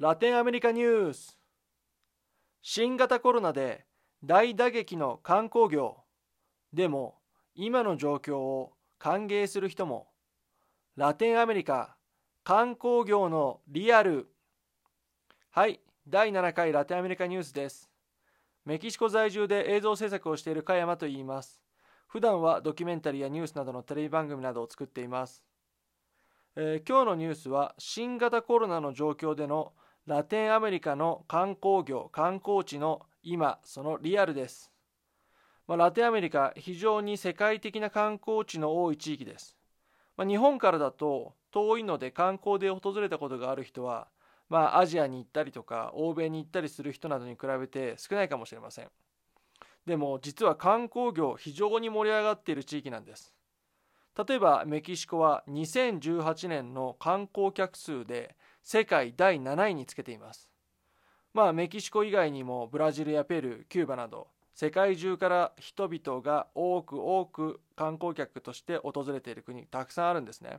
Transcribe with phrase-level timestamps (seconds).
[0.00, 1.38] ラテンアメリカニュース。
[2.62, 3.84] 新型コロナで
[4.24, 5.98] 大打撃の観光業。
[6.72, 7.18] でも
[7.54, 10.08] 今の状況を歓迎する人も。
[10.96, 11.96] ラテンアメリカ
[12.44, 14.28] 観光業のリアル。
[15.50, 17.90] はい第7回ラテンアメリカニュースです。
[18.64, 21.60] メキシコ在住で映像制作をしている加山と言います。
[22.06, 25.44] 普段はドキュメンタリーやニュースなどのテレビ番組などを作っています、
[26.56, 29.74] えー、今日のニュースは新型コロナの状況での
[30.10, 34.72] ラテンアメリカの観光業観光地の今そのリアルです、
[35.68, 39.54] まあ、ラテンアメリカ非常に世界的な観光地の多い地域です、
[40.16, 44.08] まあ、日本からだと遠いので観光で訪れたことがある人は
[44.48, 48.88] まあアジアに行ったりとか欧米に行ったりする人などに比べて少ないかもしれません。
[49.86, 53.32] でも実は観光業非常に盛り上がっている地域なんです。
[54.28, 60.50] 例えばメキシコは2018年の観光客数で世界第7位につけています。
[61.32, 70.58] まあメキシコ以外にもブラジルやペルーキューバなど世界中から人々が多く多く観光客として訪れている国たくさんあるんですね、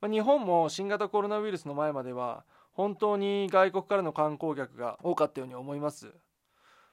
[0.00, 6.14] まあ、日本も新型コロナウイルスの前までは本当に外国からの観光客が多かったように思います。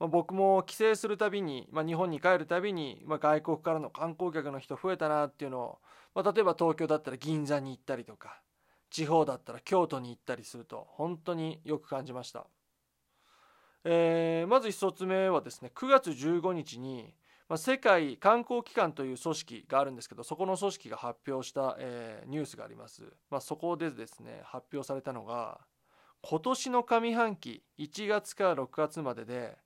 [0.00, 5.78] まあ、僕も帰省するたびに、まあ、日本に帰るたびに、まあ、外国からの観光客の人増えたなっていうのを、
[6.14, 8.42] ま、例えば東京だったら銀座に行ったりとか
[8.92, 12.46] 地方だったら京都に行ったりすると本当によく感じました、
[13.84, 17.14] えー、まず1つ目はですね9月15日に、
[17.48, 25.60] まあ、世界観光機関という組織があるんですけどそこの組織が発表した、えー、ニュースがあります、まあ、そこでですね発表されたのが
[26.20, 29.56] 今年の上半期1月から6月までで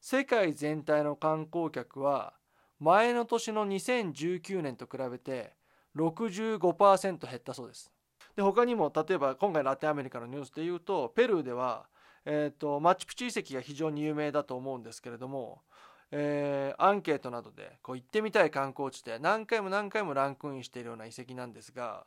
[0.00, 2.34] 世界全体の観光客は
[2.78, 5.54] 前の年の2019年と比べて
[5.96, 7.90] 65%減ったそうです。
[8.36, 11.86] で他にも例えば今回ラテンアメリカのニュースで言うとペルーでは、
[12.26, 15.62] えーと、マチュプチュ遺跡が非常に有名だと思うんですけれども、
[16.10, 22.04] えー、アンケートなどでこう行ってみたい観光地で何回も何回もランクインしているような遺跡なんですが、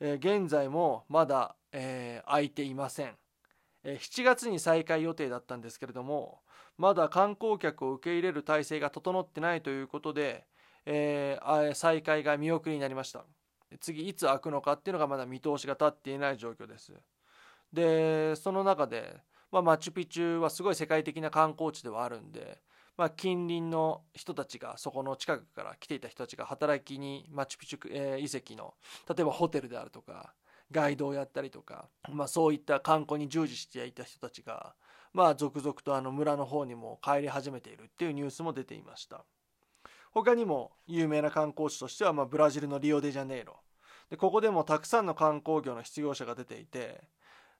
[0.00, 3.12] えー、現在もまだ、えー、空いていません、
[3.84, 6.40] え7月に再開予定だったんですけれども
[6.78, 10.46] まだ観光客を受け入れる体制が整ってないということで、
[10.84, 13.24] えー、再開が見送りになりました。
[13.80, 16.92] 次いつ開くのかっていうのがまだ見通しが立っていない状況です。
[17.72, 19.16] でその中で、
[19.50, 22.60] まあ、マチュピチュはすごい世界的な観光地ではあるんで、
[22.96, 28.74] まあ、近隣の人たちがそこの近くから来ていた人たちが働きにマチュピチュ、えー、遺跡の
[29.08, 30.34] 例えばホテルであるとか
[30.70, 34.74] ガイドをやったりとか、まあ、そういった観光に従事していた人たちが、
[35.12, 39.24] まあ、続々とあの村の方にも帰り始めているっていうニュースも出ていました。
[40.14, 43.56] 他にも有名な観光地としては、まあ、ブラジルのリオデジャネイロ。
[44.08, 47.08] でここでもたくさんの観光業の失業者が出ていて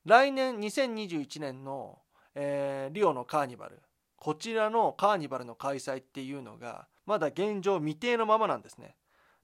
[0.05, 1.99] 来年2021年の、
[2.35, 3.83] えー、リオのカーニバル。
[4.17, 8.95] こちらのカーニバルの開催っていうのがまだ現状未定のままなんですね。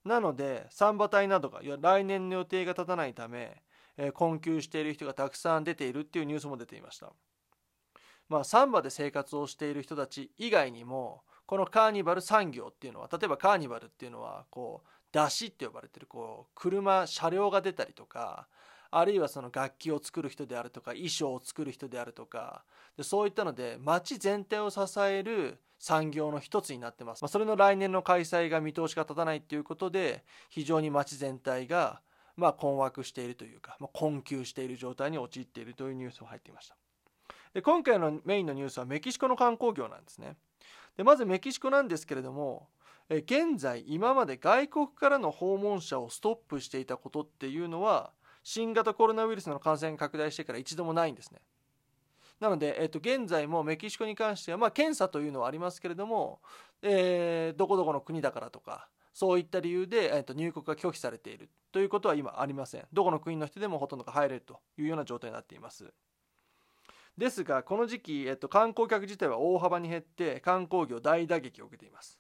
[0.05, 3.63] なのでサンバ隊などが来年の予定が立たないため、
[3.97, 7.13] えー、困窮している人がたくさん出ているっていうニュースも出ていました。
[8.29, 18.47] まあサンバで生活をしている人たち以外にもこのカーニバル産業っていうのは例えばカーニバルっていうのはこう出しって呼ばれてるこう車車両が出たりとか
[18.93, 22.63] あるいはその楽器を作る人であるとか衣装を作る人であるとか
[22.97, 32.01] でそういったので街全体を支える産業の一つになってます、まあ、それの来年の開催が見通しが立たないっていうことで非常に街全体が
[32.37, 36.77] まあ困惑しているというか、まあ、困窮している状態に陥っているというニュースも入っていました。
[37.55, 40.37] で今回のメインのニュースはメキシコの観光業なんですね。
[40.97, 42.69] でまずメキシコなんですけれども
[43.09, 48.13] 現在今まで外国からの訪問者をストップしていたことっていうのは
[48.43, 51.41] 新型コロナウイルスの感染拡大してから一度もないんですね。
[52.39, 56.41] なので、えっと、現在もメキシコに関しては、まあ、検査というのはありますけれども、
[56.81, 62.87] えー、どこどこの国だからとか、そういった理由で、えっと、入国が拒否されているということは今ありません。
[62.93, 65.93] どこの国の人でもほとんどが入れるというような状態になっています。
[67.21, 72.19] ですが、この時期、えっと、観光客自体は大幅に減って、観光業大打撃を受けています。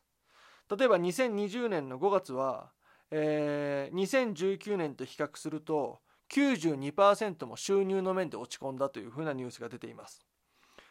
[0.79, 2.71] 例えば2020年の5月は、
[3.11, 6.01] えー、2019年と比較すると
[6.33, 10.25] 92%も収入の面で落ち込んだというふうなニュースが出ています。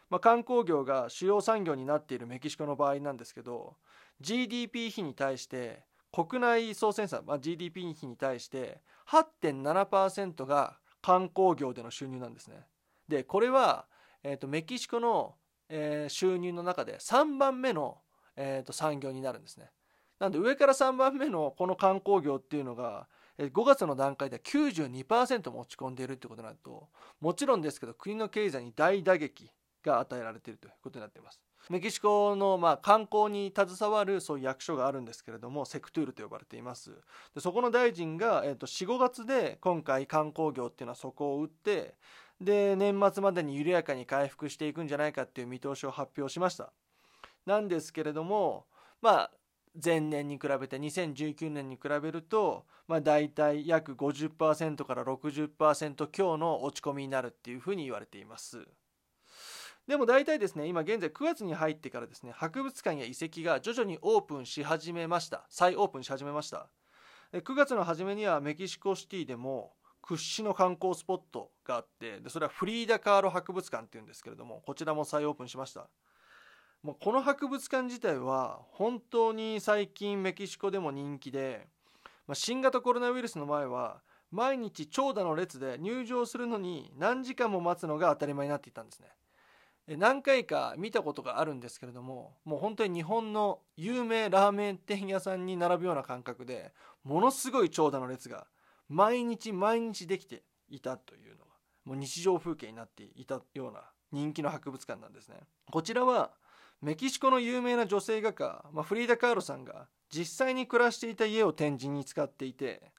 [0.09, 3.75] まあ、観光業が主要産業になっているメキシコの場合なんですけど
[4.19, 12.65] GDP 比に対して国内総生産、まあ、GDP 比に対して8.7%が観光業での収入なんですね。
[13.07, 13.85] でこれは、
[14.23, 15.35] えーと、メキシコの、
[15.69, 17.99] えー、収入の中で3番目の
[18.41, 19.69] えー、と産業になるんですね。
[20.17, 23.07] なんで上から3番目のこの観光業っていうのが
[23.37, 26.89] 5月の段階では92%も落ち込んでいるということになると
[27.21, 29.49] もちろんですけど国の経済に大打撃
[29.81, 31.39] が与えられているということになっています。
[31.69, 36.91] メキシコのまあ観光に携わるそういう役所があるんですけれどもセクトゥールと呼ばれています
[37.35, 41.95] でそこの大臣が、えー、と45月で今回観光業っていうのは底を打って
[42.41, 46.71] で年末までに緩やかに回復していくんじゃないかっていう見通しを発表しました。
[47.45, 48.65] なんですけれども
[49.01, 49.31] まあ
[49.83, 58.67] 前年に比べて2019年に比べると、まあ、大体約50%から60%強の落ち込みになるっていうふうに言われています。
[59.87, 65.45] でも大体ですね今現在9月に入ってからですね博物館や遺跡が徐々にオープンし始めました。
[65.49, 66.69] 再オープンし始めました。
[67.33, 69.73] 9月の初めにはメキシコシティでも
[70.09, 75.87] 屈指の観光スポットがあってでそれはフリーダ・カーロ博物館っていうんですけれどもこちらも再オープンしました
[76.81, 81.67] もうこの博物館自体は本当に最近メキシコでも人気で、
[82.25, 84.01] まあ、新型コロナウイルスの前は
[84.31, 89.09] 毎日長蛇の列で入場するのに何時間も待つのが当たり前になっていたんですね
[89.97, 96.71] 何回か見たことがあるんですけれどももう本当に日本の有名ラーメン店屋さんに並ぶような感覚で
[97.03, 98.47] ものすごい長蛇の列が
[98.89, 101.51] 毎日毎日できていたというのが
[101.85, 105.37] もう日常風景になっていたような人気の博物館なんですね。
[105.71, 106.31] こちらは
[106.81, 112.91] メキシコの有名な女性画家、まあ、フリーダ・カーロさんが実際に暮らしていた家を展示に使っていて、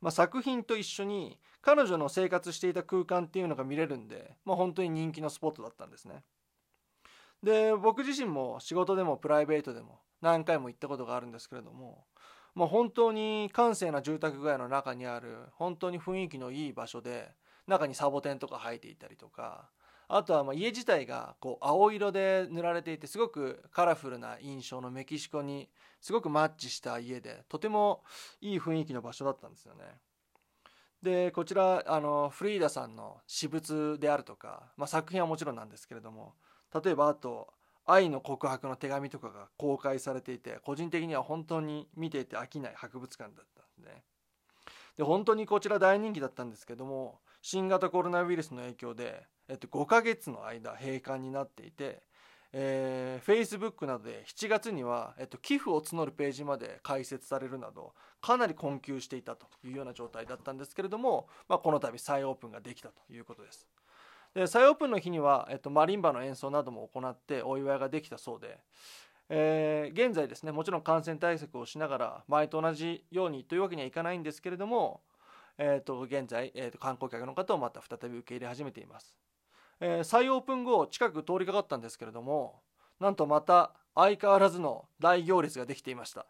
[0.00, 6.24] まあ、作品と一緒に彼女の生活していた空間っていうのが見れるんで、まあ、本当に人気のスポットだったんですね。
[7.42, 12.04] で僕自身も仕事でもプライベートでも何回も行ったことがあるんですけれども、
[12.58, 17.30] まあ、本当に閑静な住宅街の中にある本当に雰囲気のいい場所で
[17.68, 19.70] 中にサボテンとか生えていたりとか
[20.08, 25.68] あとはま家自体がこう青色で塗られていてすごくカラフルな印象のメキシコに
[26.00, 28.02] すごくマッチした家でとても
[28.40, 29.84] いい雰囲気の場所だったんですよね。
[31.00, 36.34] でこちらあのフリーダさんの私物であるとか、まあ、作品はもちろんなんですけれども
[36.74, 37.54] 例えばあと
[37.88, 44.02] 愛の告白の手紙とかが公開されていて個人的には本当に見ていて飽きない博物館だったんでね
[44.98, 52.02] で本当にこちら大人気だったんですけども新型コロナウイルスの影響で、えっと、5ヶ月の間閉館になっていて、
[52.52, 63.66] えー、Facebook などで7月には、えっと、寄付を募るページまで開設されるなどかなり困窮していたというような状態だったんですけれども、まあ、この度再オープンができたということです。
[64.34, 68.58] で再オープンの日には、えっと、マリンバの演奏なども行ってお祝いができたそうで、
[69.28, 75.00] えー、現在ですねもちろん感染対策をしながら前と同じようにというわけにはいかないんですけれども、
[75.58, 79.14] えー、と現在、えー、と観光客の方をまた再び受け入れ始めています、
[79.80, 82.60] えー、再オープン後近く通りかかったんですけれども
[83.00, 86.26] なんとまた相変わらずの大行列ができていました。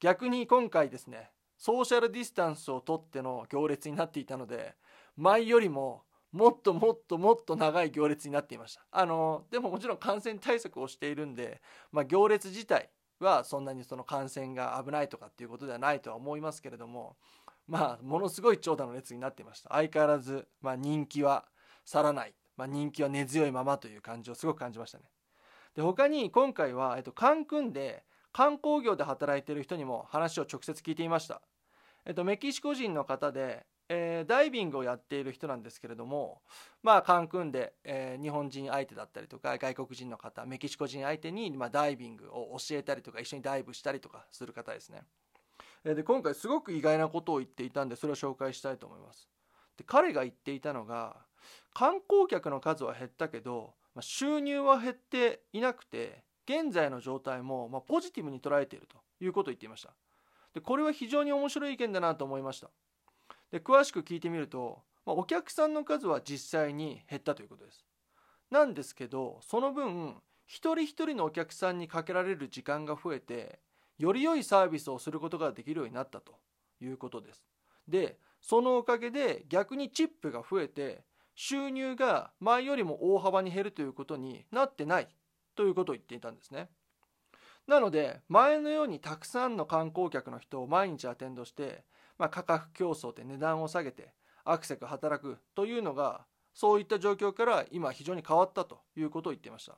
[0.00, 4.74] 逆に今回ですねソーシャルディスタンスをとっての行列になっていたので
[5.16, 6.02] 前よりも
[6.34, 8.84] もっともっともっと長い行列になっていました。
[8.90, 12.90] あのでももちろん感染対策をしているんで、まあ、行列自体
[13.20, 17.14] はそんなにその感染が危ないとかっていうことではないとは思いますけれども
[17.68, 19.68] まあものすごい長蛇の列になっていました。
[19.70, 21.44] 相変わらず、まあ、人気は
[21.84, 25.04] 去らない、まあ、人気は根強いままという感じをすごく感じましたね。
[25.76, 28.02] で他に今回は、えっと、カンクンで
[28.32, 31.42] 観光業で働いている人にも話を直接聞いていました、
[32.04, 36.40] えっと、メキシコ人の方でえー、ダイビングをやっている人なんですけれども
[36.82, 45.02] まあカンクンで、えー、日本人相手だったりとか外国人の方メキシコ人相手に、まあ、ダイビングを教えたりとか一緒にダイブしたりとかする方ですね。
[45.84, 49.28] で今回すごく意外なことを言っていたんでそれを紹介したいと思います。
[49.76, 51.16] で彼が言っていたのが
[51.74, 59.90] 観光客の数は減ったけど、まあ、収入は減っていなくて現在の状態も、まあ、ポジティブに捉えているということを言っていました。
[60.54, 62.70] でこれは非常に面白い意見だなと思いました。
[63.54, 67.84] で詳しく聞いてみると、まあ、お客さんの数は実際に減ったということです。
[68.50, 73.60] なんですけどその分一人一人のお客さんにかけられる時間が増えて
[73.96, 76.34] より良いサービスをすることができるようになったと
[76.80, 77.44] いうことです。
[77.86, 81.04] でそのおかげで逆にチップが増えて
[81.36, 85.06] 収入が前よりも大幅に減るということになってない
[85.54, 86.70] ということを言っていたんですね。
[87.68, 91.84] なので前のようにたくさんの観光客の人を毎日アテンドして
[92.18, 94.12] まあ、価格競争で値段を下げて
[94.44, 99.76] アクセク働くというのがそういった状況から今非常に変わったということを言っていました。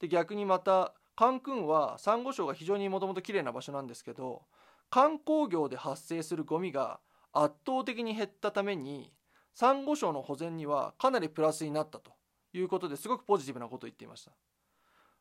[0.00, 4.42] で逆にまたカンクンはサンゴ礁が非常にもともと綺麗な場所なんですけど
[4.90, 7.00] 観光業で発生するゴミが
[7.32, 9.12] 圧倒的に減ったために
[9.54, 12.12] サンゴ礁の保全にはかなりプラスになったと
[12.52, 14.32] いうことですごくポジティブなことを言っていました。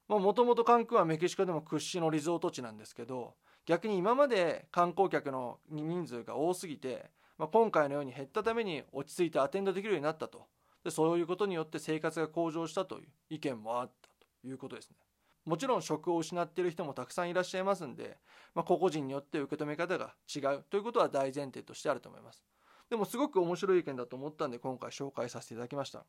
[0.07, 3.33] もともとカンクンはメキシコでも屈指のリゾート地なんですけど
[3.65, 10.47] 逆に今まで観光客の人数が多すぎてまあ、今回のように減ったために落ち着いてアテンドできるようになったと。
[10.83, 14.09] でそういうことによって生活が向上したという意見もあった
[14.41, 14.97] ということですね。
[15.45, 18.17] もちろん職を失っている人もたくさんいらっしゃいますんで、
[18.53, 22.43] まあ、個々人によって受け止め方が違うということは大前提としてあると思います。
[22.89, 26.05] でもすごく面白い意見だと思ったんで今回紹介させていただきました。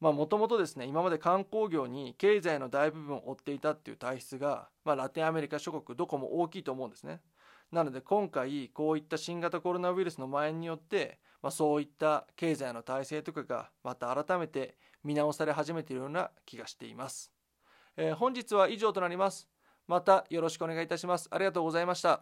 [0.00, 7.20] もともとですね今まで観光業に経済の大部分を負っていたっていう体質が、まあ、ラテンアメリカ諸国どこも大きいと思うんですね。
[7.72, 17.32] なので今回こういった新型コロナウイルスの蔓延によって、まあ、そういった経済の体制とかがまた改めて見直され始めているような気がしています、
[17.96, 19.48] えー、本日は以上となります。
[19.88, 21.28] またよろしくお願いいたします。
[21.30, 22.14] ありがとうございました。